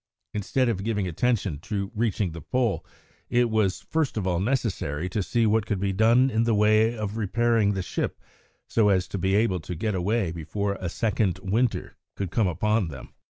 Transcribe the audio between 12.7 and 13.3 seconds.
them.